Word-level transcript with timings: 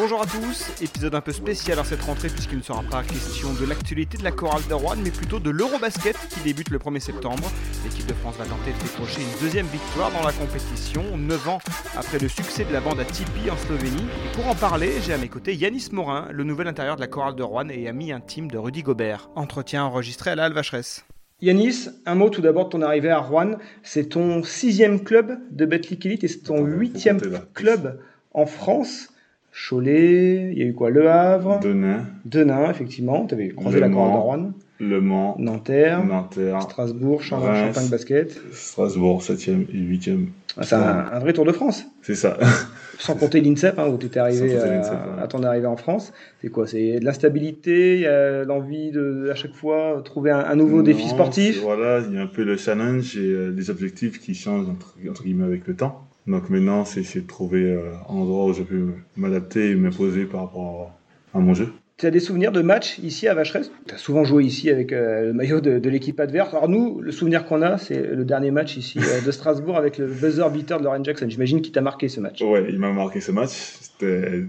Bonjour 0.00 0.22
à 0.22 0.24
tous, 0.24 0.64
épisode 0.80 1.14
un 1.14 1.20
peu 1.20 1.30
spécial 1.30 1.78
en 1.78 1.84
cette 1.84 2.00
rentrée 2.00 2.30
puisqu'il 2.30 2.56
ne 2.56 2.62
sera 2.62 2.82
pas 2.90 3.02
question 3.02 3.52
de 3.52 3.66
l'actualité 3.66 4.16
de 4.16 4.24
la 4.24 4.30
chorale 4.30 4.62
de 4.66 4.72
Rouen 4.72 4.96
mais 4.96 5.10
plutôt 5.10 5.38
de 5.38 5.50
l'Eurobasket 5.50 6.16
qui 6.30 6.40
débute 6.40 6.70
le 6.70 6.78
1er 6.78 7.00
septembre. 7.00 7.52
L'équipe 7.84 8.06
de 8.06 8.14
France 8.14 8.36
va 8.38 8.46
tenter 8.46 8.72
de 8.72 8.82
décrocher 8.82 9.20
une 9.20 9.40
deuxième 9.42 9.66
victoire 9.66 10.10
dans 10.10 10.24
la 10.24 10.32
compétition, 10.32 11.04
9 11.18 11.48
ans 11.50 11.58
après 11.98 12.18
le 12.18 12.28
succès 12.28 12.64
de 12.64 12.72
la 12.72 12.80
bande 12.80 12.98
à 12.98 13.04
Tipeee 13.04 13.50
en 13.50 13.58
Slovénie. 13.58 14.06
Et 14.24 14.34
pour 14.34 14.48
en 14.48 14.54
parler, 14.54 14.90
j'ai 15.04 15.12
à 15.12 15.18
mes 15.18 15.28
côtés 15.28 15.54
Yanis 15.54 15.88
Morin, 15.92 16.28
le 16.32 16.44
nouvel 16.44 16.68
intérieur 16.68 16.96
de 16.96 17.02
la 17.02 17.06
chorale 17.06 17.36
de 17.36 17.42
Rouen 17.42 17.68
et 17.68 17.86
ami 17.86 18.10
intime 18.10 18.50
de 18.50 18.56
Rudy 18.56 18.82
Gobert. 18.82 19.28
Entretien 19.36 19.84
enregistré 19.84 20.30
à 20.30 20.34
la 20.34 20.44
Alvacheresse. 20.44 21.04
Yanis, 21.42 21.90
un 22.06 22.14
mot 22.14 22.30
tout 22.30 22.40
d'abord 22.40 22.64
de 22.64 22.70
ton 22.70 22.80
arrivée 22.80 23.10
à 23.10 23.18
Rouen. 23.18 23.58
C'est 23.82 24.08
ton 24.08 24.44
sixième 24.44 25.04
club 25.04 25.38
de 25.50 25.66
Betclic 25.66 26.06
Elite 26.06 26.24
et 26.24 26.28
c'est 26.28 26.44
ton 26.44 26.64
huitième 26.64 27.20
club 27.52 28.00
en 28.32 28.46
France. 28.46 29.10
Cholet, 29.52 30.50
il 30.52 30.58
y 30.58 30.62
a 30.62 30.66
eu 30.66 30.72
quoi 30.74 30.90
Le 30.90 31.08
Havre 31.10 31.60
Denain. 31.60 32.06
Denain, 32.24 32.70
effectivement. 32.70 33.26
Tu 33.26 33.34
avais 33.34 33.48
croisé 33.48 33.76
Le 33.76 33.86
la 33.86 33.88
Chorale 33.90 34.12
de. 34.12 34.16
Rouen. 34.18 34.52
Le 34.82 35.00
Mans. 35.00 35.36
Nanterre. 35.38 36.02
Nanterre. 36.06 36.62
Strasbourg, 36.62 37.22
Cham- 37.22 37.40
Reims. 37.40 37.74
Champagne 37.74 37.88
Basket. 37.90 38.40
Strasbourg, 38.52 39.20
7e 39.22 39.66
et 39.74 39.76
8e. 39.78 40.26
Ah, 40.56 40.62
C'est 40.62 40.74
un, 40.76 41.06
un 41.12 41.18
vrai 41.18 41.32
tour 41.34 41.44
de 41.44 41.52
France. 41.52 41.84
C'est 42.00 42.14
ça. 42.14 42.38
Sans 42.98 43.14
compter 43.14 43.40
l'INSEP, 43.42 43.78
hein, 43.78 43.88
où 43.88 43.98
tu 43.98 44.06
étais 44.06 44.20
arrivé 44.20 44.56
à, 44.56 44.66
l'INSEP, 44.66 44.92
ouais. 44.92 45.22
à 45.22 45.26
ton 45.26 45.42
arrivée 45.42 45.66
en 45.66 45.76
France. 45.76 46.12
C'est 46.40 46.48
quoi 46.48 46.66
C'est 46.66 46.98
de 47.00 47.04
l'instabilité, 47.04 47.96
il 47.96 48.00
y 48.02 48.06
a 48.06 48.44
l'envie 48.44 48.90
de, 48.90 49.28
à 49.30 49.34
chaque 49.34 49.54
fois, 49.54 50.00
trouver 50.04 50.30
un, 50.30 50.40
un 50.40 50.54
nouveau 50.56 50.82
défi 50.82 51.08
sportif? 51.08 51.60
Voilà, 51.62 52.00
il 52.08 52.14
y 52.14 52.18
a 52.18 52.22
un 52.22 52.26
peu 52.26 52.42
le 52.44 52.56
challenge 52.56 53.16
et 53.18 53.20
euh, 53.20 53.52
les 53.54 53.68
objectifs 53.70 54.18
qui 54.20 54.34
changent 54.34 54.68
entre, 54.68 54.96
entre 55.08 55.22
guillemets 55.24 55.44
avec 55.44 55.66
le 55.66 55.74
temps. 55.76 56.06
Donc 56.30 56.48
maintenant, 56.48 56.84
c'est 56.84 57.00
essayer 57.00 57.22
de 57.22 57.26
trouver 57.26 57.64
euh, 57.64 57.90
un 58.08 58.14
endroit 58.14 58.46
où 58.46 58.52
je 58.52 58.62
peux 58.62 58.90
m'adapter 59.16 59.70
et 59.70 59.74
m'imposer 59.74 60.26
par 60.26 60.42
rapport 60.42 60.92
à 61.34 61.40
mon 61.40 61.54
jeu. 61.54 61.72
Tu 61.96 62.06
as 62.06 62.10
des 62.12 62.20
souvenirs 62.20 62.52
de 62.52 62.62
matchs 62.62 62.98
ici 63.00 63.26
à 63.26 63.34
Vacheresse? 63.34 63.72
Tu 63.86 63.94
as 63.94 63.98
souvent 63.98 64.22
joué 64.24 64.44
ici 64.44 64.70
avec 64.70 64.92
euh, 64.92 65.26
le 65.26 65.32
maillot 65.32 65.60
de, 65.60 65.80
de 65.80 65.90
l'équipe 65.90 66.20
adverse. 66.20 66.54
Alors 66.54 66.68
nous, 66.68 67.00
le 67.00 67.10
souvenir 67.10 67.46
qu'on 67.46 67.62
a, 67.62 67.78
c'est 67.78 68.00
le 68.00 68.24
dernier 68.24 68.52
match 68.52 68.76
ici 68.76 68.98
euh, 69.00 69.20
de 69.20 69.30
Strasbourg 69.32 69.76
avec 69.76 69.98
le 69.98 70.06
buzzer 70.06 70.48
beater 70.50 70.78
de 70.78 70.84
Lauren 70.84 71.02
Jackson. 71.02 71.26
J'imagine 71.28 71.60
qu'il 71.62 71.72
t'a 71.72 71.80
marqué 71.80 72.08
ce 72.08 72.20
match. 72.20 72.40
Ouais, 72.42 72.64
il 72.68 72.78
m'a 72.78 72.92
marqué 72.92 73.20
ce 73.20 73.32
match. 73.32 73.50
C'était 73.50 74.44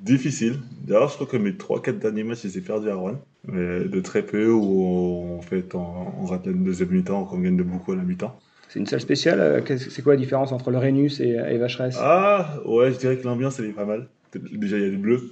difficile. 0.00 0.54
D'ailleurs, 0.84 1.10
je 1.10 1.14
crois 1.16 1.26
que 1.26 1.36
mes 1.36 1.52
3-4 1.52 1.98
derniers 1.98 2.24
matchs, 2.24 2.42
je 2.44 2.48
les 2.48 2.58
ai 2.58 2.60
perdus 2.62 2.88
à 2.88 2.94
Rouen. 2.94 3.20
Mais 3.46 3.84
de 3.84 4.00
très 4.00 4.22
peu, 4.22 4.50
où 4.50 5.36
en 5.38 5.42
fait, 5.42 5.74
on, 5.74 5.84
on 6.20 6.24
rate 6.24 6.46
la 6.46 6.52
deuxième 6.54 6.90
mi-temps, 6.90 7.24
qu'on 7.24 7.38
gagne 7.38 7.56
de 7.56 7.62
beaucoup 7.62 7.92
à 7.92 7.96
la 7.96 8.02
mi-temps. 8.02 8.36
C'est 8.68 8.78
une 8.78 8.86
salle 8.86 9.00
spéciale. 9.00 9.40
euh, 9.40 9.60
C'est 9.76 10.02
quoi 10.02 10.14
la 10.14 10.20
différence 10.20 10.52
entre 10.52 10.70
le 10.70 10.78
Rhenus 10.78 11.20
et, 11.20 11.30
et 11.30 11.58
Vacheresse? 11.58 11.96
Ah, 12.00 12.56
ouais, 12.64 12.92
je 12.92 12.98
dirais 12.98 13.16
que 13.16 13.24
l'ambiance, 13.24 13.58
elle 13.58 13.66
est 13.66 13.72
pas 13.72 13.84
mal. 13.84 14.08
Déjà, 14.34 14.76
il 14.76 14.82
y 14.82 14.86
a 14.86 14.88
les 14.88 14.96
bleus. 14.96 15.28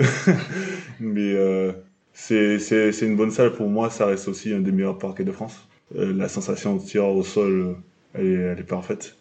Mais 1.01 1.35
euh, 1.35 1.73
c'est 2.13 3.03
une 3.03 3.17
bonne 3.17 3.31
salle. 3.31 3.53
Pour 3.53 3.69
moi, 3.69 3.91
ça 3.91 4.07
reste 4.07 4.29
aussi 4.29 4.53
un 4.53 4.61
des 4.61 4.73
meilleurs 4.73 4.99
parquets 4.99 5.25
de 5.25 5.33
France. 5.33 5.67
Euh, 5.97 6.13
la 6.15 6.29
sensation 6.29 6.77
de 6.77 6.83
tir 6.83 7.07
au 7.07 7.23
sol, 7.23 7.77
elle 8.15 8.57
est, 8.59 8.63
parfaite. 8.63 9.17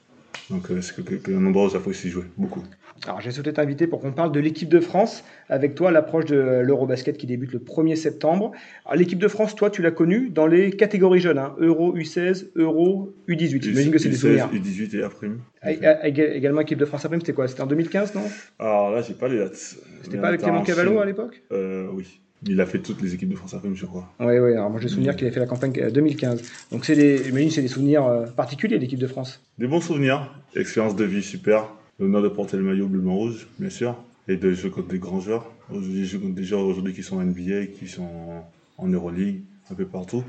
Donc, 0.50 0.72
euh, 0.72 0.82
c'est 0.82 1.30
un 1.30 1.46
endroit 1.46 1.66
où 1.66 1.70
ça 1.70 1.80
faut 1.80 1.90
aussi 1.90 2.10
jouer, 2.10 2.26
beaucoup. 2.38 2.64
Alors 3.06 3.20
j'ai 3.22 3.32
souhaité 3.32 3.52
t'inviter 3.54 3.88
pour 3.88 4.00
qu'on 4.00 4.12
parle 4.14 4.32
de 4.32 4.40
l'équipe 4.40 4.70
de 4.70 4.80
France 4.80 5.24
avec 5.50 5.76
toi 5.76 5.92
l'approche 5.92 6.26
de 6.26 6.62
l'Eurobasket 6.64 7.18
qui 7.18 7.28
débute 7.28 7.52
le 7.52 7.60
1er 7.60 7.96
septembre. 7.96 8.52
L'équipe 8.96 9.20
de 9.20 9.28
France, 9.28 9.56
toi, 9.56 9.70
tu 9.70 9.82
l'as 9.82 9.92
connue 9.92 10.30
dans 10.30 10.48
les 10.48 10.72
catégories 10.72 11.20
jeunes, 11.20 11.38
hein, 11.38 11.54
Euro, 11.60 11.96
U16, 11.98 12.48
Euro, 12.56 13.14
U18. 13.28 13.62
J'imagine 13.62 13.92
que 13.92 13.98
c'est 13.98 14.10
des 14.10 14.16
U16, 14.16 14.20
souvenirs. 14.20 14.50
U18 14.54 14.98
et. 14.98 15.04
Ah, 15.04 15.70
ah, 16.02 16.08
éga- 16.08 16.34
Également 16.34 16.62
équipe 16.62 16.80
de 16.80 16.86
France 16.86 17.04
après, 17.06 17.18
c'était 17.20 17.34
quoi? 17.34 17.48
C'était 17.48 17.62
en 17.62 17.68
2015, 17.68 18.16
non? 18.16 18.22
Alors 18.60 18.92
là, 18.92 19.02
j'ai 19.02 19.14
pas 19.14 19.28
les 19.28 19.38
dates. 19.38 19.76
C'était 20.02 20.18
pas 20.18 20.30
avec 20.30 20.42
Clément 20.42 20.64
Cavallo 20.64 21.00
à 21.00 21.06
l'époque? 21.06 21.42
Euh, 21.52 21.88
Oui. 21.94 22.20
Il 22.46 22.60
a 22.60 22.66
fait 22.66 22.80
toutes 22.80 23.02
les 23.02 23.14
équipes 23.14 23.30
de 23.30 23.36
France 23.38 23.54
après, 23.54 23.70
je 23.74 23.86
crois. 23.86 24.10
Oui, 24.20 24.38
oui. 24.38 24.52
Alors 24.52 24.70
moi 24.70 24.78
j'ai 24.82 24.90
souvenir 24.90 25.16
qu'il 25.16 25.26
avait 25.26 25.34
fait 25.34 25.40
la 25.40 25.46
campagne 25.46 25.72
euh, 25.78 25.90
2015. 25.90 26.42
Donc 26.74 26.84
c'est 26.84 26.96
des, 26.96 27.50
c'est 27.50 27.62
des 27.62 27.70
souvenirs 27.70 28.06
euh, 28.06 28.26
particuliers 28.26 28.78
l'équipe 28.80 29.00
de 29.00 29.08
France. 29.08 29.42
Des 29.60 29.66
bons 29.68 29.80
souvenirs, 29.80 30.30
expérience 30.54 30.94
de 30.98 31.06
vie 31.06 31.24
super, 31.24 31.70
l'honneur 32.04 32.22
de 32.22 32.28
porter 32.28 32.58
le 32.58 32.64
maillot 32.64 32.88
bleu-blanc-rouge, 32.88 33.48
bien 33.60 33.70
sûr, 33.70 33.96
et 34.28 34.36
de 34.36 34.52
jouer 34.52 34.70
contre 34.70 34.90
des 34.90 35.00
grands 35.00 35.20
joueurs. 35.20 35.50
Aujourd'hui, 35.70 36.06
je 36.06 36.12
joue 36.12 36.22
contre 36.22 36.36
des 36.36 36.44
joueurs 36.44 36.66
aujourd'hui 36.66 36.94
qui 36.94 37.04
sont 37.04 37.18
en 37.18 37.24
NBA, 37.24 37.68
qui 37.68 37.88
sont 37.88 38.44
en 38.78 38.88
Euroleague, 38.88 39.42
un 39.72 39.76
peu 39.76 39.86
partout. 39.86 40.24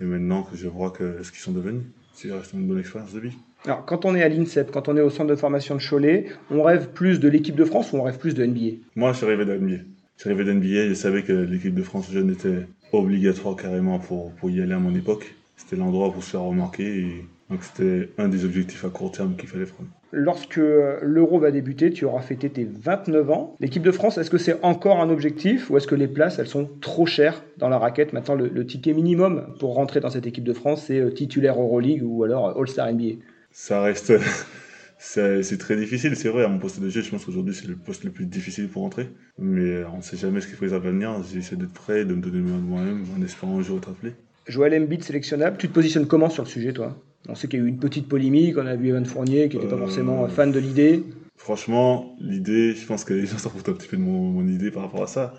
Et 0.00 0.04
maintenant 0.04 0.42
que 0.42 0.56
je 0.56 0.68
vois 0.68 0.90
que 0.90 1.22
ce 1.22 1.30
qu'ils 1.30 1.40
sont 1.40 1.52
devenus, 1.52 1.82
c'est 2.14 2.28
une 2.54 2.66
bonne 2.66 2.78
expérience 2.78 3.12
de 3.12 3.20
vie. 3.20 3.32
Alors 3.64 3.84
quand 3.84 4.04
on 4.04 4.14
est 4.14 4.22
à 4.22 4.28
l'INSEP, 4.28 4.70
quand 4.70 4.88
on 4.88 4.96
est 4.96 5.00
au 5.00 5.10
centre 5.10 5.30
de 5.30 5.36
formation 5.36 5.74
de 5.74 5.80
Cholet, 5.80 6.26
on 6.50 6.62
rêve 6.62 6.90
plus 6.90 7.18
de 7.18 7.28
l'équipe 7.28 7.56
de 7.56 7.64
France 7.64 7.92
ou 7.92 7.96
on 7.96 8.02
rêve 8.02 8.18
plus 8.18 8.34
de 8.34 8.44
NBA 8.44 8.76
Moi, 8.94 9.12
je 9.12 9.18
suis 9.18 9.26
arrivé 9.26 9.44
d'NBA. 9.44 9.82
Je 10.18 10.28
d'NBA, 10.28 10.88
je 10.88 10.94
savais 10.94 11.22
que 11.22 11.32
l'équipe 11.32 11.74
de 11.74 11.82
France 11.82 12.10
jeune 12.10 12.30
était 12.30 12.66
obligatoire 12.92 13.56
carrément 13.56 13.98
pour, 13.98 14.32
pour 14.32 14.50
y 14.50 14.62
aller 14.62 14.72
à 14.72 14.78
mon 14.78 14.94
époque. 14.94 15.34
C'était 15.56 15.76
l'endroit 15.76 16.12
pour 16.12 16.22
se 16.22 16.30
faire 16.30 16.42
remarquer 16.42 17.00
et 17.00 17.24
donc 17.50 17.62
c'était 17.62 18.10
un 18.18 18.28
des 18.28 18.44
objectifs 18.44 18.84
à 18.84 18.88
court 18.88 19.12
terme 19.12 19.36
qu'il 19.36 19.48
fallait 19.48 19.66
prendre. 19.66 19.88
Lorsque 20.18 20.56
l'Euro 20.56 21.38
va 21.38 21.50
débuter, 21.50 21.90
tu 21.90 22.06
auras 22.06 22.22
fêté 22.22 22.48
tes 22.48 22.64
29 22.64 23.30
ans. 23.30 23.54
L'équipe 23.60 23.82
de 23.82 23.90
France, 23.90 24.16
est-ce 24.16 24.30
que 24.30 24.38
c'est 24.38 24.64
encore 24.64 24.98
un 25.02 25.10
objectif 25.10 25.68
ou 25.68 25.76
est-ce 25.76 25.86
que 25.86 25.94
les 25.94 26.08
places, 26.08 26.38
elles 26.38 26.46
sont 26.46 26.70
trop 26.80 27.04
chères 27.04 27.44
dans 27.58 27.68
la 27.68 27.78
raquette? 27.78 28.14
Maintenant, 28.14 28.34
le, 28.34 28.48
le 28.48 28.64
ticket 28.64 28.94
minimum 28.94 29.54
pour 29.60 29.74
rentrer 29.74 30.00
dans 30.00 30.08
cette 30.08 30.26
équipe 30.26 30.44
de 30.44 30.54
France, 30.54 30.84
c'est 30.86 31.00
euh, 31.00 31.10
titulaire 31.10 31.60
Euroleague 31.60 32.00
ou 32.02 32.24
alors 32.24 32.48
euh, 32.48 32.62
All-Star 32.62 32.90
NBA. 32.90 33.16
Ça 33.50 33.82
reste. 33.82 34.14
C'est 34.98 35.58
très 35.58 35.76
difficile, 35.76 36.16
c'est 36.16 36.30
vrai, 36.30 36.44
à 36.44 36.48
mon 36.48 36.58
poste 36.58 36.80
de 36.80 36.88
jeu, 36.88 37.02
je 37.02 37.10
pense 37.10 37.26
qu'aujourd'hui 37.26 37.54
c'est 37.54 37.68
le 37.68 37.76
poste 37.76 38.04
le 38.04 38.10
plus 38.10 38.24
difficile 38.24 38.66
pour 38.66 38.82
entrer. 38.82 39.10
Mais 39.38 39.60
euh, 39.60 39.88
on 39.92 39.98
ne 39.98 40.02
sait 40.02 40.16
jamais 40.16 40.40
ce 40.40 40.46
qu'il 40.46 40.56
faut 40.56 40.64
à 40.64 40.68
l'avenir. 40.68 41.22
J'essaie 41.30 41.56
d'être 41.56 41.74
prêt, 41.74 42.06
de 42.06 42.14
me 42.14 42.22
donner 42.22 42.38
le 42.38 42.44
meilleur 42.44 42.60
de 42.60 42.64
moi-même, 42.64 43.04
en 43.14 43.22
espérant 43.22 43.58
un 43.58 43.62
jour 43.62 43.76
être 43.76 43.90
appelé. 43.90 44.14
Joël 44.48 44.74
Embiid 44.80 45.02
sélectionnable, 45.02 45.58
tu 45.58 45.68
te 45.68 45.74
positionnes 45.74 46.06
comment 46.06 46.30
sur 46.30 46.44
le 46.44 46.48
sujet, 46.48 46.72
toi? 46.72 46.96
On 47.28 47.34
sait 47.34 47.48
qu'il 47.48 47.58
y 47.58 47.62
a 47.62 47.64
eu 47.64 47.68
une 47.68 47.78
petite 47.78 48.08
polémique, 48.08 48.56
on 48.58 48.66
a 48.66 48.76
vu 48.76 48.88
Evan 48.88 49.04
Fournier 49.04 49.48
qui 49.48 49.56
n'était 49.56 49.68
pas 49.68 49.76
Euh, 49.76 49.78
forcément 49.80 50.26
fan 50.28 50.52
de 50.52 50.58
l'idée. 50.60 51.02
Franchement, 51.36 52.16
l'idée, 52.20 52.74
je 52.74 52.86
pense 52.86 53.04
que 53.04 53.14
les 53.14 53.26
gens 53.26 53.38
s'en 53.38 53.50
foutent 53.50 53.68
un 53.68 53.72
petit 53.72 53.88
peu 53.88 53.96
de 53.96 54.02
mon, 54.02 54.30
mon 54.30 54.46
idée 54.48 54.70
par 54.70 54.82
rapport 54.84 55.02
à 55.02 55.06
ça. 55.06 55.34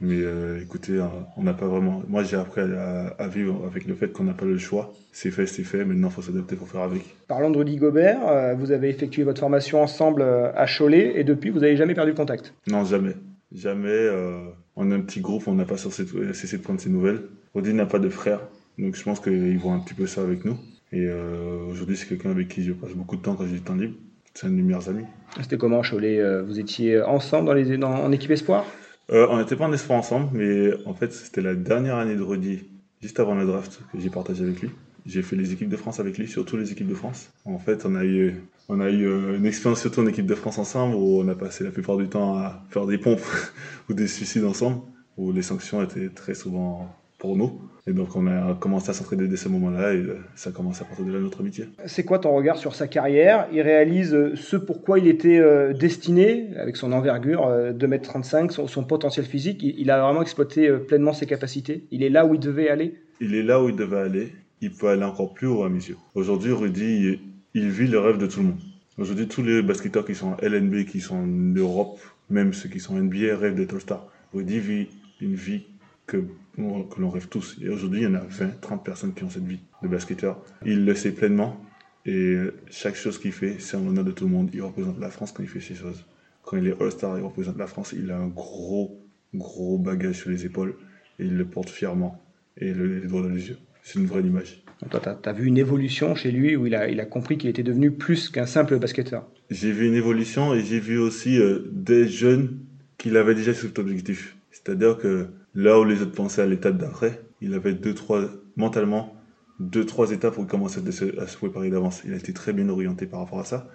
Mais 0.00 0.16
euh, 0.18 0.60
écoutez, 0.60 0.94
euh, 0.94 1.04
on 1.36 1.42
n'a 1.44 1.54
pas 1.54 1.66
vraiment. 1.66 2.02
Moi, 2.08 2.24
j'ai 2.24 2.36
appris 2.36 2.60
à, 2.62 3.08
à 3.18 3.28
vivre 3.28 3.62
avec 3.64 3.86
le 3.86 3.94
fait 3.94 4.12
qu'on 4.12 4.24
n'a 4.24 4.32
pas 4.34 4.44
le 4.44 4.58
choix. 4.58 4.92
C'est 5.12 5.30
fait, 5.30 5.46
c'est 5.46 5.62
fait. 5.62 5.84
Maintenant, 5.84 6.08
il 6.08 6.12
faut 6.14 6.22
s'adapter, 6.22 6.56
il 6.56 6.58
faut 6.58 6.66
faire 6.66 6.80
avec. 6.82 7.02
Parlant 7.28 7.50
de 7.50 7.58
Rudy 7.58 7.76
Gobert, 7.76 8.26
euh, 8.28 8.54
vous 8.54 8.72
avez 8.72 8.88
effectué 8.88 9.22
votre 9.22 9.38
formation 9.40 9.80
ensemble 9.82 10.22
à 10.22 10.66
Cholet 10.66 11.12
et 11.16 11.24
depuis, 11.24 11.50
vous 11.50 11.60
n'avez 11.60 11.76
jamais 11.76 11.94
perdu 11.94 12.12
contact. 12.14 12.54
Non, 12.66 12.84
jamais. 12.84 13.14
Jamais. 13.54 13.88
euh, 13.90 14.40
on 14.76 14.90
est 14.90 14.94
un 14.94 15.00
petit 15.00 15.20
groupe, 15.20 15.46
on 15.46 15.54
n'a 15.54 15.64
pas 15.64 15.76
cessé 15.76 16.04
de, 16.04 16.62
prendre 16.62 16.80
ses 16.80 16.90
nouvelles. 16.90 17.20
Audi 17.54 17.72
n'a 17.72 17.86
pas 17.86 18.00
de 18.00 18.08
frère, 18.08 18.40
donc 18.78 18.96
je 18.96 19.02
pense 19.04 19.20
qu'ils 19.20 19.56
voient 19.58 19.74
un 19.74 19.78
petit 19.78 19.94
peu 19.94 20.06
ça 20.08 20.22
avec 20.22 20.44
nous. 20.44 20.56
Et 20.94 21.06
euh, 21.08 21.66
aujourd'hui, 21.68 21.96
c'est 21.96 22.06
quelqu'un 22.06 22.30
avec 22.30 22.46
qui 22.46 22.62
je 22.62 22.72
passe 22.72 22.92
beaucoup 22.92 23.16
de 23.16 23.22
temps 23.22 23.34
quand 23.34 23.44
j'ai 23.46 23.54
du 23.54 23.60
temps 23.62 23.74
libre. 23.74 23.94
C'est 24.32 24.46
un 24.46 24.50
de 24.50 24.54
mes 24.54 24.62
meilleurs 24.62 24.88
amis. 24.88 25.04
C'était 25.40 25.58
comment 25.58 25.82
Cholet 25.82 26.20
euh, 26.20 26.42
Vous 26.44 26.60
étiez 26.60 27.02
ensemble 27.02 27.46
dans 27.46 27.52
les, 27.52 27.76
dans- 27.76 27.90
en 27.92 28.12
équipe 28.12 28.30
espoir? 28.30 28.64
Euh, 29.10 29.26
on 29.28 29.38
n'était 29.38 29.56
pas 29.56 29.64
en 29.64 29.72
espoir 29.72 29.98
ensemble, 29.98 30.28
mais 30.32 30.70
en 30.86 30.94
fait, 30.94 31.12
c'était 31.12 31.40
la 31.40 31.56
dernière 31.56 31.96
année 31.96 32.14
de 32.14 32.22
Rudy, 32.22 32.60
juste 33.02 33.18
avant 33.18 33.34
le 33.34 33.44
draft, 33.44 33.80
que 33.92 33.98
j'ai 33.98 34.08
partagé 34.08 34.44
avec 34.44 34.62
lui. 34.62 34.70
J'ai 35.04 35.22
fait 35.22 35.34
les 35.36 35.52
équipes 35.52 35.68
de 35.68 35.76
France 35.76 35.98
avec 35.98 36.16
lui, 36.16 36.28
surtout 36.28 36.56
les 36.56 36.70
équipes 36.70 36.86
de 36.88 36.94
France. 36.94 37.28
En 37.44 37.58
fait, 37.58 37.84
on 37.86 37.96
a 37.96 38.04
eu, 38.04 38.36
on 38.68 38.80
a 38.80 38.88
eu 38.90 39.36
une 39.36 39.44
expérience 39.46 39.80
surtout 39.80 40.00
en 40.00 40.06
équipe 40.06 40.26
de 40.26 40.34
France 40.36 40.58
ensemble, 40.58 40.94
où 40.94 41.20
on 41.20 41.26
a 41.28 41.34
passé 41.34 41.64
la 41.64 41.70
plupart 41.72 41.96
du 41.96 42.08
temps 42.08 42.38
à 42.38 42.62
faire 42.70 42.86
des 42.86 42.98
pompes 42.98 43.20
ou 43.90 43.94
des 43.94 44.06
suicides 44.06 44.44
ensemble, 44.44 44.80
où 45.18 45.32
les 45.32 45.42
sanctions 45.42 45.82
étaient 45.82 46.08
très 46.08 46.34
souvent 46.34 46.88
pour 47.24 47.36
nous. 47.36 47.62
Et 47.86 47.92
donc, 47.92 48.16
on 48.16 48.26
a 48.26 48.54
commencé 48.54 48.90
à 48.90 48.92
s'entraider 48.92 49.28
dès 49.28 49.36
ce 49.36 49.48
moment-là, 49.48 49.94
et 49.94 49.96
euh, 49.96 50.18
ça 50.34 50.50
a 50.50 50.52
commencé 50.52 50.82
à 50.82 50.84
partir 50.84 51.06
de 51.06 51.12
là 51.12 51.18
notre 51.20 51.40
amitié. 51.40 51.64
C'est 51.86 52.04
quoi 52.04 52.18
ton 52.18 52.34
regard 52.34 52.58
sur 52.58 52.74
sa 52.74 52.86
carrière? 52.86 53.46
Il 53.50 53.62
réalise 53.62 54.14
euh, 54.14 54.36
ce 54.36 54.56
pourquoi 54.56 54.98
il 54.98 55.06
était 55.06 55.38
euh, 55.38 55.72
destiné, 55.72 56.50
avec 56.58 56.76
son 56.76 56.92
envergure, 56.92 57.46
euh, 57.46 57.72
2m35, 57.72 58.50
son, 58.50 58.66
son 58.66 58.84
potentiel 58.84 59.24
physique. 59.24 59.62
Il, 59.62 59.90
a 59.90 60.02
vraiment 60.02 60.20
exploité 60.20 60.70
pleinement 60.86 61.14
ses 61.14 61.24
capacités. 61.24 61.84
Il 61.90 62.02
est 62.02 62.10
là 62.10 62.26
où 62.26 62.34
il 62.34 62.40
devait 62.40 62.68
aller? 62.68 62.94
Il 63.20 63.34
est 63.34 63.42
là 63.42 63.62
où 63.62 63.70
il 63.70 63.76
devait 63.76 64.00
aller. 64.00 64.32
Il 64.60 64.72
peut 64.72 64.88
aller 64.88 65.04
encore 65.04 65.32
plus 65.32 65.46
haut 65.46 65.64
à 65.64 65.70
mes 65.70 65.82
yeux. 65.82 65.96
Aujourd'hui, 66.14 66.52
Rudy, 66.52 66.84
il, 66.84 67.20
il 67.54 67.70
vit 67.70 67.86
le 67.86 68.00
rêve 68.00 68.18
de 68.18 68.26
tout 68.26 68.40
le 68.40 68.46
monde. 68.46 68.60
Aujourd'hui, 68.98 69.28
tous 69.28 69.42
les 69.42 69.62
basketteurs 69.62 70.04
qui 70.04 70.14
sont 70.14 70.28
en 70.28 70.36
LNB, 70.42 70.84
qui 70.84 71.00
sont 71.00 71.16
en 71.16 71.26
Europe, 71.26 71.98
même 72.28 72.52
ceux 72.52 72.68
qui 72.68 72.80
sont 72.80 72.96
en 72.96 73.00
NBA, 73.00 73.36
rêvent 73.36 73.56
d'être 73.56 73.74
All-Star. 73.74 74.06
Rudy 74.34 74.58
vit 74.58 74.88
une 75.20 75.34
vie 75.34 75.64
que, 76.06 76.18
que 76.56 77.00
l'on 77.00 77.10
rêve 77.10 77.28
tous. 77.28 77.56
Et 77.62 77.68
aujourd'hui, 77.68 78.00
il 78.00 78.04
y 78.04 78.06
en 78.06 78.14
a 78.14 78.24
20, 78.28 78.60
30 78.60 78.84
personnes 78.84 79.14
qui 79.14 79.24
ont 79.24 79.30
cette 79.30 79.44
vie 79.44 79.60
de 79.82 79.88
basketteur. 79.88 80.42
Il 80.64 80.84
le 80.84 80.94
sait 80.94 81.12
pleinement. 81.12 81.60
Et 82.06 82.36
chaque 82.70 82.96
chose 82.96 83.18
qu'il 83.18 83.32
fait, 83.32 83.56
c'est 83.58 83.76
en 83.76 83.84
l'honneur 83.84 84.04
de 84.04 84.12
tout 84.12 84.24
le 84.24 84.30
monde. 84.30 84.50
Il 84.52 84.62
représente 84.62 84.98
la 85.00 85.10
France 85.10 85.32
quand 85.32 85.42
il 85.42 85.48
fait 85.48 85.60
ces 85.60 85.74
choses. 85.74 86.04
Quand 86.42 86.58
il 86.58 86.66
est 86.68 86.80
All-Star, 86.80 87.18
il 87.18 87.24
représente 87.24 87.56
la 87.56 87.66
France. 87.66 87.94
Il 87.96 88.10
a 88.10 88.18
un 88.18 88.28
gros, 88.28 89.00
gros 89.34 89.78
bagage 89.78 90.16
sur 90.16 90.30
les 90.30 90.44
épaules, 90.44 90.74
et 91.18 91.24
il 91.24 91.36
le 91.36 91.46
porte 91.46 91.70
fièrement, 91.70 92.22
et 92.58 92.72
le, 92.72 93.00
les 93.00 93.06
doigts 93.06 93.22
dans 93.22 93.28
les 93.28 93.48
yeux. 93.48 93.56
C'est 93.82 93.98
une 93.98 94.06
vraie 94.06 94.20
image. 94.20 94.62
Toi, 94.90 95.00
tu 95.00 95.28
as, 95.28 95.32
vu 95.32 95.46
une 95.46 95.56
évolution 95.56 96.14
chez 96.14 96.30
lui 96.30 96.56
où 96.56 96.66
il 96.66 96.74
a, 96.74 96.88
il 96.90 97.00
a 97.00 97.06
compris 97.06 97.38
qu'il 97.38 97.48
était 97.48 97.62
devenu 97.62 97.90
plus 97.90 98.28
qu'un 98.28 98.44
simple 98.44 98.78
basketteur? 98.78 99.26
J'ai 99.50 99.72
vu 99.72 99.86
une 99.86 99.94
évolution 99.94 100.54
et 100.54 100.62
j'ai 100.62 100.80
vu 100.80 100.98
aussi 100.98 101.38
euh, 101.38 101.70
des 101.72 102.06
jeunes 102.06 102.58
qu'il 102.98 103.16
avait 103.16 103.34
déjà 103.34 103.54
cet 103.54 103.78
objectif. 103.78 104.36
C'est-à-dire 104.50 104.98
que 104.98 105.28
là 105.54 105.78
où 105.78 105.84
les 105.84 106.02
autres 106.02 106.14
pensaient 106.14 106.42
à 106.42 106.46
l'étape 106.46 106.76
d'après, 106.76 107.22
il 107.40 107.54
avait 107.54 107.74
deux, 107.74 107.94
trois, 107.94 108.22
mentalement, 108.56 109.14
deux, 109.60 109.84
trois 109.84 110.10
étapes 110.12 110.34
pour 110.34 110.46
commencer 110.46 110.80
à 111.18 111.26
se 111.26 111.36
préparer 111.36 111.70
d'avance. 111.70 112.02
Il 112.04 112.12
a 112.12 112.16
été 112.16 112.32
très 112.32 112.52
bien 112.52 112.68
orienté 112.68 113.06
par 113.06 113.20
rapport 113.20 113.40
à 113.40 113.44
ça. 113.44 113.68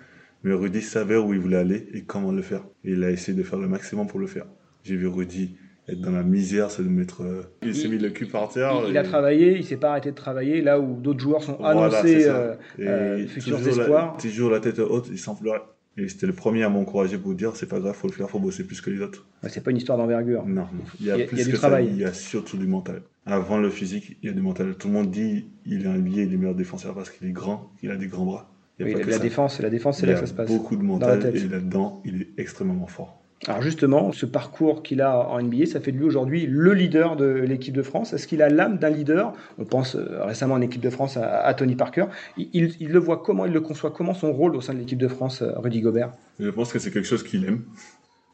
Mais 0.43 0.53
Rudy 0.53 0.81
savait 0.81 1.17
où 1.17 1.33
il 1.33 1.39
voulait 1.39 1.57
aller 1.57 1.87
et 1.93 2.03
comment 2.03 2.31
le 2.31 2.41
faire. 2.41 2.61
Et 2.83 2.91
il 2.91 3.03
a 3.03 3.11
essayé 3.11 3.37
de 3.37 3.43
faire 3.43 3.59
le 3.59 3.67
maximum 3.67 4.07
pour 4.07 4.19
le 4.19 4.27
faire. 4.27 4.45
J'ai 4.83 4.95
vu 4.95 5.07
Rudy 5.07 5.57
être 5.91 6.01
dans 6.01 6.11
la 6.11 6.23
misère, 6.23 6.71
c'est 6.71 6.83
de 6.83 6.89
mettre. 6.89 7.23
Euh, 7.23 7.43
il, 7.63 7.75
s'est 7.75 7.87
mis 7.87 7.97
le 7.97 8.09
cul 8.09 8.27
par 8.27 8.49
terre. 8.49 8.83
Il, 8.87 8.97
a 8.97 9.03
travaillé, 9.03 9.57
il 9.57 9.65
s'est 9.65 9.77
pas 9.77 9.91
arrêté 9.91 10.11
de 10.11 10.15
travailler 10.15 10.61
là 10.61 10.79
où 10.79 10.99
d'autres 10.99 11.19
joueurs 11.19 11.43
sont 11.43 11.61
annoncés 11.63 12.27
euh, 12.27 12.53
euh, 12.79 13.27
futurs 13.27 13.67
espoirs. 13.67 14.17
toujours 14.17 14.51
la 14.51 14.59
tête 14.59 14.79
haute, 14.79 15.07
il 15.11 15.17
s'en 15.17 15.35
pleurait. 15.35 15.61
Et 15.99 16.07
c'était 16.07 16.27
le 16.27 16.33
premier 16.33 16.63
à 16.63 16.69
m'encourager 16.69 17.17
pour 17.17 17.35
dire 17.35 17.55
c'est 17.55 17.67
pas 17.67 17.79
grave, 17.79 17.93
faut 17.93 18.07
le 18.07 18.13
faire, 18.13 18.29
faut 18.29 18.39
bosser 18.39 18.63
plus 18.63 18.79
que 18.79 18.89
les 18.89 19.01
autres. 19.01 19.27
c'est 19.47 19.63
pas 19.63 19.71
une 19.71 19.77
histoire 19.77 19.97
d'envergure. 19.97 20.45
Non, 20.45 20.67
il 20.99 21.07
y 21.07 21.11
a, 21.11 21.19
plus 21.25 21.49
que 21.49 21.57
ça, 21.57 21.81
il 21.81 21.97
y 21.97 22.05
a 22.05 22.13
surtout 22.13 22.57
du 22.57 22.67
mental. 22.67 23.01
Avant 23.25 23.57
le 23.57 23.69
physique, 23.69 24.17
il 24.21 24.29
y 24.29 24.31
a 24.31 24.33
du 24.33 24.41
mental. 24.41 24.75
Tout 24.75 24.87
le 24.87 24.93
monde 24.93 25.11
dit 25.11 25.49
il 25.65 25.85
est 25.85 25.89
un 25.89 25.99
billet, 25.99 26.23
il 26.23 26.33
est 26.33 26.37
meilleur 26.37 26.55
défenseur 26.55 26.95
parce 26.95 27.09
qu'il 27.09 27.27
est 27.27 27.31
grand, 27.31 27.71
il 27.83 27.91
a 27.91 27.97
des 27.97 28.07
grands 28.07 28.25
bras. 28.25 28.51
Il 28.79 28.87
la, 28.87 29.19
défense, 29.19 29.59
la 29.59 29.69
défense, 29.69 29.99
c'est 29.99 30.05
là 30.05 30.13
que 30.13 30.21
ça 30.21 30.27
se 30.27 30.33
passe. 30.33 30.47
Beaucoup 30.47 30.77
de 30.77 30.83
mental 30.83 31.35
et 31.35 31.47
là-dedans, 31.47 32.01
il 32.05 32.21
est 32.21 32.29
extrêmement 32.37 32.87
fort. 32.87 33.21
Alors 33.47 33.61
justement, 33.61 34.11
ce 34.11 34.25
parcours 34.25 34.83
qu'il 34.83 35.01
a 35.01 35.17
en 35.29 35.41
NBA, 35.41 35.65
ça 35.65 35.79
fait 35.79 35.93
de 35.93 35.97
lui 35.97 36.03
aujourd'hui 36.03 36.45
le 36.45 36.73
leader 36.73 37.15
de 37.15 37.25
l'équipe 37.25 37.73
de 37.73 37.81
France. 37.81 38.11
Est-ce 38.11 38.27
qu'il 38.27 38.41
a 38.41 38.49
l'âme 38.49 38.77
d'un 38.77 38.89
leader? 38.89 39.33
On 39.57 39.65
pense 39.65 39.95
euh, 39.95 40.23
récemment 40.25 40.55
en 40.55 40.61
équipe 40.61 40.81
de 40.81 40.89
France 40.89 41.15
à, 41.15 41.53
Tony 41.53 41.75
Parker. 41.75 42.05
Il, 42.37 42.75
il, 42.79 42.89
le 42.89 42.99
voit 42.99 43.23
comment, 43.23 43.45
il 43.45 43.53
le 43.53 43.61
conçoit 43.61 43.91
comment 43.91 44.13
son 44.13 44.33
rôle 44.33 44.57
au 44.57 44.61
sein 44.61 44.73
de 44.73 44.79
l'équipe 44.79 44.99
de 44.99 45.07
France, 45.07 45.41
euh, 45.41 45.53
Rudy 45.55 45.79
Gobert? 45.79 46.11
Je 46.39 46.49
pense 46.49 46.73
que 46.73 46.79
c'est 46.79 46.91
quelque 46.91 47.07
chose 47.07 47.23
qu'il 47.23 47.45
aime. 47.45 47.63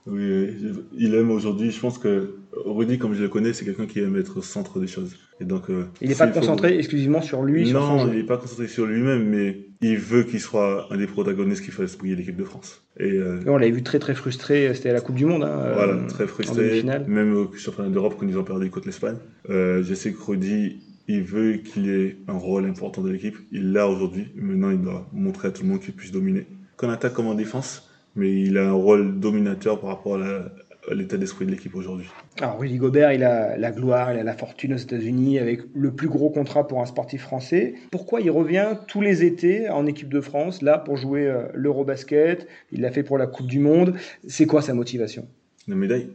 Oui, 0.08 0.54
il 0.96 1.16
aime 1.16 1.32
aujourd'hui. 1.32 1.72
Je 1.72 1.80
pense 1.80 1.98
que 1.98 2.36
Rudy, 2.54 3.00
comme 3.00 3.14
je 3.14 3.24
le 3.24 3.30
connais, 3.30 3.54
c'est 3.54 3.66
quelqu'un 3.66 3.88
qui 3.88 4.00
aime 4.00 4.16
être 4.18 4.38
au 4.38 4.42
centre 4.42 4.80
des 4.80 4.88
choses. 4.88 5.16
Et 5.42 5.46
donc, 5.46 5.70
euh, 5.70 5.86
il 6.02 6.10
n'est 6.10 6.16
pas 6.16 6.28
concentré 6.28 6.78
exclusivement 6.78 7.22
sur 7.22 7.44
lui. 7.44 7.72
Non, 7.72 8.08
il 8.08 8.20
n'est 8.20 8.24
pas 8.24 8.38
concentré 8.38 8.68
sur 8.68 8.86
lui-même, 8.86 9.28
mais 9.28 9.66
il 9.82 9.98
veut 9.98 10.24
qu'il 10.24 10.40
soit 10.40 10.88
un 10.92 10.98
des 10.98 11.08
protagonistes 11.08 11.64
qui 11.64 11.72
fasse 11.72 11.98
briller 11.98 12.16
l'équipe 12.16 12.38
de 12.38 12.44
France. 12.44 12.84
Et, 13.00 13.12
euh, 13.12 13.40
on 13.48 13.58
l'avait 13.58 13.72
vu 13.72 13.84
très 13.84 14.00
très 14.00 14.14
frustré. 14.14 14.74
C'était 14.74 14.90
à 14.90 14.94
la 14.94 15.02
Coupe 15.02 15.16
du 15.16 15.26
Monde. 15.26 15.44
Hein, 15.44 15.72
voilà, 15.74 15.94
euh, 15.94 16.08
très 16.08 16.28
frustré. 16.28 16.84
Même 17.08 17.36
au 17.36 17.52
championnat 17.54 17.90
d'Europe 17.90 18.16
quand 18.20 18.28
ils 18.28 18.38
ont 18.38 18.44
perdu 18.44 18.70
contre 18.70 18.88
l'Espagne. 18.88 19.18
je 19.50 19.94
sais 19.94 20.14
que 20.14 20.22
Rudy, 20.22 20.82
il 21.08 21.24
veut 21.24 21.58
qu'il 21.58 21.90
ait 21.90 22.18
un 22.28 22.38
rôle 22.38 22.66
important 22.66 23.02
dans 23.02 23.10
l'équipe. 23.10 23.38
Il 23.52 23.72
l'a 23.74 23.88
aujourd'hui. 23.88 24.28
Maintenant, 24.36 24.70
il 24.70 24.82
doit 24.82 25.10
montrer 25.14 25.48
à 25.50 25.52
tout 25.52 25.64
le 25.64 25.70
monde 25.70 25.80
qu'il 25.80 25.94
puisse 25.94 26.12
dominer. 26.12 26.46
Qu'en 26.78 26.90
attaque 26.90 27.14
comme 27.14 27.28
en 27.28 27.36
défense, 27.36 27.85
mais 28.16 28.32
il 28.32 28.58
a 28.58 28.70
un 28.70 28.74
rôle 28.74 29.20
dominateur 29.20 29.80
par 29.80 29.90
rapport 29.90 30.18
à 30.22 30.94
l'état 30.94 31.18
d'esprit 31.18 31.46
de 31.46 31.52
l'équipe 31.52 31.76
aujourd'hui. 31.76 32.08
Alors 32.40 32.60
Rudy 32.60 32.78
Gobert, 32.78 33.12
il 33.12 33.24
a 33.24 33.58
la 33.58 33.72
gloire, 33.72 34.14
il 34.14 34.20
a 34.20 34.24
la 34.24 34.34
fortune 34.34 34.74
aux 34.74 34.78
États-Unis 34.78 35.40
avec 35.40 35.62
le 35.74 35.92
plus 35.92 36.08
gros 36.08 36.30
contrat 36.30 36.68
pour 36.68 36.82
un 36.82 36.86
sportif 36.86 37.24
français. 37.24 37.76
Pourquoi 37.92 38.22
il 38.22 38.30
revient 38.30 38.78
tous 38.88 39.02
les 39.02 39.24
étés 39.24 39.70
en 39.70 39.86
équipe 39.86 40.10
de 40.10 40.22
France, 40.22 40.62
là 40.62 40.78
pour 40.78 40.98
jouer 40.98 41.28
euh, 41.28 41.44
l'Eurobasket? 41.54 42.48
Il 42.72 42.82
l'a 42.82 42.92
fait 42.92 43.04
pour 43.04 43.18
la 43.18 43.28
Coupe 43.28 43.48
du 43.48 43.60
Monde. 43.60 43.96
C'est 44.28 44.46
quoi 44.46 44.62
sa 44.62 44.74
motivation? 44.74 45.28
La 45.68 45.76
médaille. 45.76 46.10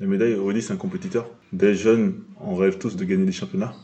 La 0.00 0.06
médaille, 0.06 0.34
Rudy, 0.34 0.62
c'est 0.62 0.72
un 0.72 0.76
compétiteur. 0.76 1.30
Des 1.52 1.74
jeunes, 1.74 2.14
on 2.40 2.54
rêve 2.54 2.78
tous 2.78 2.96
de 2.96 3.04
gagner 3.04 3.24
des 3.24 3.32
championnats. 3.32 3.74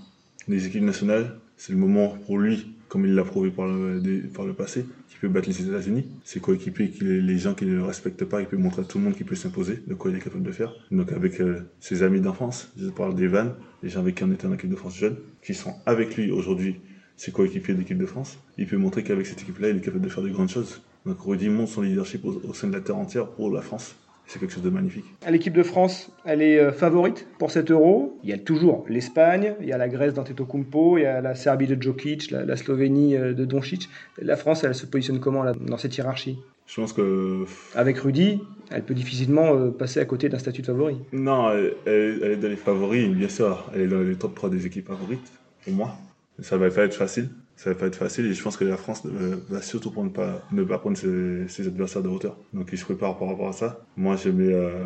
Les 0.47 0.67
équipes 0.67 0.83
nationales, 0.83 1.39
c'est 1.57 1.73
le 1.73 1.79
moment 1.79 2.17
pour 2.27 2.39
lui, 2.39 2.75
comme 2.89 3.05
il 3.05 3.15
l'a 3.15 3.25
prouvé 3.25 3.51
par 3.51 3.67
le, 3.67 4.53
passé, 4.53 4.87
il 5.11 5.19
peut 5.21 5.29
battre 5.29 5.49
les 5.49 5.63
États-Unis. 5.63 6.07
Ses 6.25 6.41
coéquipiers, 6.41 6.93
les 7.01 7.39
gens 7.39 7.55
qui 7.55 7.67
ne 7.67 7.75
le 7.75 7.85
respectent 7.85 8.25
pas, 8.25 8.41
il 8.41 8.47
peut 8.47 8.57
montrer 8.57 8.83
à 8.83 8.85
tout 8.85 8.99
le 8.99 9.05
monde 9.05 9.15
qu'il 9.15 9.27
peut 9.27 9.35
s'imposer, 9.35 9.83
de 9.87 9.95
quoi 9.95 10.11
il 10.11 10.17
est 10.17 10.21
capable 10.21 10.43
de 10.43 10.53
faire. 10.53 10.73
Donc 10.91 11.13
avec 11.13 11.41
euh, 11.41 11.61
ses 11.81 12.03
amis 12.03 12.21
d'enfance, 12.21 12.73
je 12.79 12.89
parle 12.89 13.15
d'Evan, 13.15 13.55
les 13.83 13.91
gens 13.91 14.01
avec 14.01 14.17
qui 14.17 14.25
on 14.25 14.33
était 14.33 14.47
en 14.47 14.53
équipe 14.53 14.71
de 14.71 14.77
France 14.77 14.97
jeune, 14.97 15.17
qui 15.43 15.55
sont 15.55 15.75
avec 15.87 16.17
lui 16.17 16.31
aujourd'hui, 16.31 16.77
ses 17.17 17.33
coéquipiers 17.33 17.75
d'équipe 17.75 17.99
de 17.99 18.07
France, 18.07 18.39
il 18.59 18.67
peut 18.67 18.77
montrer 18.77 19.03
qu'avec 19.03 19.27
cette 19.27 19.43
équipe-là, 19.43 19.71
il 19.71 19.77
est 19.77 19.81
capable 19.81 20.05
de 20.05 20.09
faire 20.09 20.23
de 20.23 20.31
grandes 20.31 20.51
choses. 20.51 20.81
Donc 21.05 21.21
Rudy 21.21 21.49
montre 21.49 21.73
son 21.73 21.83
leadership 21.83 22.25
au 22.25 22.55
sein 22.55 22.69
de 22.69 22.73
la 22.73 22.81
terre 22.81 22.97
entière 22.97 23.29
pour 23.29 23.51
la 23.51 23.63
France 23.63 23.97
c'est 24.29 24.39
quelque 24.39 24.53
chose 24.53 24.63
de 24.63 24.71
magnifique. 24.71 25.07
L'équipe 25.29 25.55
de 25.55 25.63
France, 25.63 26.13
elle 26.27 26.43
est 26.43 26.59
euh, 26.59 26.71
favorite 26.71 27.27
pour 27.39 27.51
cet 27.51 27.71
euro. 27.71 28.19
Il 28.23 28.29
y 28.29 28.35
a 28.35 28.39
toujours 28.39 28.85
l'Espagne, 28.87 29.55
il 29.61 29.67
y 29.67 29.73
a 29.73 29.79
la 29.79 29.89
Grèce 29.89 30.13
d'Antetokounmpo, 30.13 30.99
il 30.99 31.03
y 31.03 31.07
a 31.07 31.23
la 31.23 31.35
Serbie 31.35 31.67
de 31.67 31.81
Djokic, 31.81 32.31
la, 32.31 32.57
Slovénie 32.57 33.17
euh, 33.17 33.33
de 33.33 33.47
Doncic. 33.47 33.89
La 34.21 34.37
France, 34.37 34.65
elle 34.65 34.75
se 34.75 34.85
positionne 34.85 35.19
comment 35.19 35.43
là, 35.43 35.55
dans 35.55 35.79
cette 35.79 35.97
hiérarchie? 35.97 36.39
Je 36.67 36.79
pense 36.79 36.93
que... 36.93 37.47
Avec 37.75 37.99
Rudy, 37.99 38.43
elle 38.71 38.83
peut 38.83 38.93
difficilement 38.93 39.55
euh, 39.55 39.71
passer 39.71 39.99
à 39.99 40.05
côté 40.05 40.29
d'un 40.29 40.39
statut 40.39 40.61
de 40.61 40.67
favori. 40.67 40.99
Non, 41.13 41.51
elle, 41.51 42.23
est 42.23 42.37
dans 42.37 42.49
les 42.49 42.57
favoris, 42.57 43.09
bien 43.09 43.31
sûr. 43.31 43.71
Elle 43.75 43.81
est 43.81 43.89
dans 43.89 44.01
les 44.01 44.15
top 44.15 44.35
3 44.35 44.51
des 44.51 44.67
équipes 44.67 44.89
favorites, 44.89 45.33
pour 45.65 45.73
moi. 45.73 45.97
Ça 46.41 46.59
va 46.59 46.71
pas 46.71 46.83
être 46.83 46.95
facile 46.95 47.31
ça 47.59 47.71
va 47.71 47.77
pas 47.77 47.87
être 47.87 47.97
facile 47.97 48.27
et 48.27 48.35
je 48.35 48.43
pense 48.43 48.57
que 48.57 48.65
la 48.65 48.77
France 48.77 49.03
va 49.05 49.61
surtout 49.61 49.91
prendre 49.91 50.13
pas, 50.13 50.47
ne 50.53 50.63
pas 50.63 50.79
prendre 50.79 50.97
ses, 50.97 51.67
adversaires 51.67 52.03
de 52.03 52.09
hauteur. 52.09 52.37
Donc 52.55 52.69
il 52.73 52.79
se 52.79 52.85
prépare 52.85 53.19
par 53.19 53.29
rapport 53.29 53.49
à 53.49 53.53
ça. 53.53 53.85
Moi 53.97 54.15
je, 54.17 54.31
mets, 54.31 54.55
euh, 54.55 54.85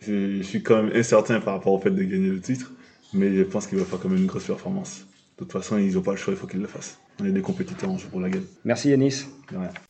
je, 0.00 0.42
suis 0.42 0.64
quand 0.64 0.82
même 0.82 0.92
incertain 0.94 1.40
par 1.40 1.54
rapport 1.54 1.72
au 1.72 1.78
fait 1.78 1.92
de 1.92 2.02
gagner 2.02 2.28
le 2.28 2.40
titre, 2.40 2.72
mais 3.14 3.34
je 3.36 3.44
pense 3.44 3.68
qu'il 3.68 3.78
va 3.78 3.84
faire 3.84 4.00
quand 4.00 4.08
même 4.08 4.18
une 4.18 4.26
grosse 4.26 4.46
performance. 4.46 5.06
De 5.38 5.44
toute 5.44 5.52
façon, 5.52 5.78
ils 5.78 5.94
n'ont 5.94 6.02
pas 6.02 6.10
le 6.10 6.16
choix, 6.16 6.34
il 6.34 6.36
faut 6.36 6.48
qu'ils 6.48 6.60
le 6.60 6.66
fassent. 6.66 6.98
On 7.20 7.24
est 7.24 7.30
des 7.30 7.40
compétiteurs 7.40 7.90
en 7.90 7.98
jeu 7.98 8.08
pour 8.10 8.20
la 8.20 8.28
gagne. 8.28 8.42
Merci 8.64 8.90
Yanis. 8.90 9.26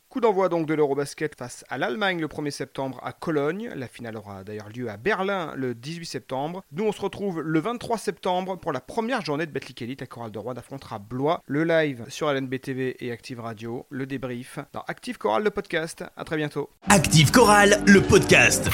Coup 0.09 0.21
d'envoi 0.21 0.49
donc 0.49 0.65
de 0.65 0.73
l'Eurobasket 0.73 1.35
face 1.37 1.63
à 1.69 1.77
l'Allemagne 1.77 2.19
le 2.19 2.25
1er 2.25 2.49
septembre 2.49 2.99
à 3.03 3.11
Cologne. 3.13 3.69
La 3.75 3.87
finale 3.87 4.17
aura 4.17 4.43
d'ailleurs 4.43 4.69
lieu 4.69 4.89
à 4.89 4.97
Berlin 4.97 5.53
le 5.55 5.75
18 5.75 6.03
septembre. 6.03 6.63
Nous 6.71 6.83
on 6.83 6.91
se 6.91 6.99
retrouve 6.99 7.41
le 7.41 7.59
23 7.59 7.99
septembre 7.99 8.55
pour 8.55 8.71
la 8.71 8.79
première 8.79 9.23
journée 9.23 9.45
de 9.45 9.51
Betclic 9.51 9.83
Elite. 9.83 10.01
La 10.01 10.07
chorale 10.07 10.31
de 10.31 10.39
Rouen 10.39 10.55
affrontera 10.55 10.97
Blois. 10.97 11.43
Le 11.45 11.63
live 11.63 12.05
sur 12.07 12.27
LNBTV 12.33 13.05
et 13.05 13.11
Active 13.11 13.39
Radio. 13.39 13.85
Le 13.91 14.07
débrief 14.07 14.57
dans 14.73 14.81
Active 14.87 15.19
Chorale 15.19 15.43
le 15.43 15.51
podcast. 15.51 16.03
À 16.17 16.23
très 16.23 16.37
bientôt. 16.37 16.71
Active 16.89 17.29
Chorale 17.29 17.83
le 17.85 18.01
podcast. 18.01 18.67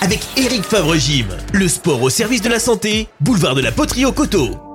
Avec 0.00 0.20
Eric 0.36 0.62
Favre-Gym. 0.62 1.26
Le 1.54 1.66
sport 1.66 2.00
au 2.02 2.08
service 2.08 2.42
de 2.42 2.50
la 2.50 2.60
santé. 2.60 3.08
Boulevard 3.18 3.56
de 3.56 3.62
la 3.62 3.72
Poterie 3.72 4.04
au 4.04 4.12
Coteau. 4.12 4.67